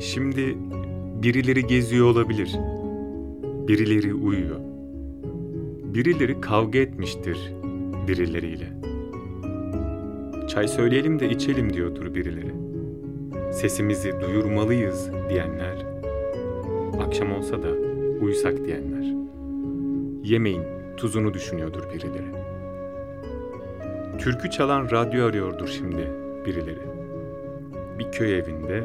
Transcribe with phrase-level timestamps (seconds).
[0.00, 0.58] Şimdi
[1.22, 2.56] birileri geziyor olabilir.
[3.68, 4.60] Birileri uyuyor.
[5.94, 7.38] Birileri kavga etmiştir
[8.08, 8.68] birileriyle.
[10.48, 12.52] Çay söyleyelim de içelim diyordur birileri.
[13.52, 15.86] Sesimizi duyurmalıyız diyenler.
[17.06, 17.68] Akşam olsa da
[18.20, 19.14] uyusak diyenler.
[20.24, 20.62] Yemeğin
[20.96, 22.46] tuzunu düşünüyordur birileri.
[24.18, 26.10] Türkü çalan radyo arıyordur şimdi
[26.46, 26.86] birileri.
[27.98, 28.84] Bir köy evinde,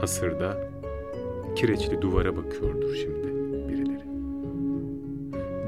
[0.00, 0.70] hasırda,
[1.56, 3.28] kireçli duvara bakıyordur şimdi
[3.68, 4.04] birileri.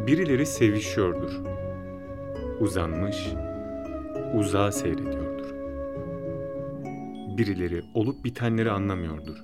[0.06, 1.40] Birileri sevişiyordur.
[2.60, 3.26] Uzanmış,
[4.34, 5.54] uzağa seyrediyordur.
[7.38, 9.36] Birileri olup bitenleri anlamıyordur.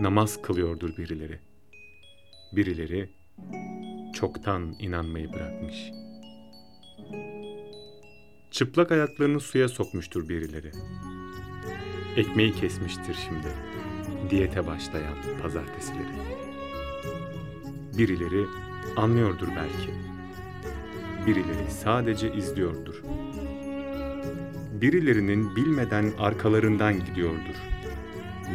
[0.00, 1.38] Namaz kılıyordur birileri.
[2.52, 3.10] Birileri
[4.14, 5.90] çoktan inanmayı bırakmış.
[8.50, 10.70] Çıplak ayaklarını suya sokmuştur birileri.
[12.16, 13.46] Ekmeği kesmiştir şimdi.
[14.30, 16.06] Diyete başlayan pazartesileri.
[17.98, 18.46] Birileri
[18.96, 19.90] anlıyordur belki.
[21.26, 23.02] Birileri sadece izliyordur.
[24.80, 27.56] Birilerinin bilmeden arkalarından gidiyordur.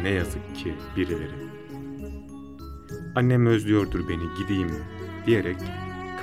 [0.02, 1.52] Ne yazık ki birileri.
[3.14, 4.70] Annem özlüyordur beni gideyim
[5.26, 5.56] diyerek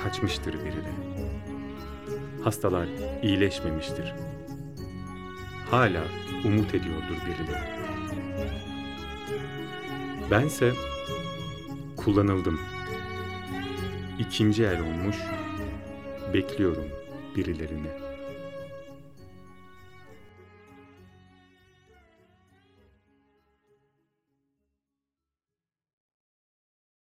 [0.02, 1.20] kaçmıştır birileri.
[2.44, 2.88] Hastalar
[3.22, 4.14] iyileşmemiştir.
[5.70, 6.02] Hala
[6.44, 7.64] umut ediyordur birileri.
[10.30, 10.72] Bense
[11.96, 12.60] kullanıldım.
[14.18, 15.16] İkinci el olmuş,
[16.34, 16.88] bekliyorum
[17.36, 18.09] birilerini.